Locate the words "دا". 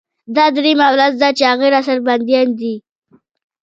0.35-0.45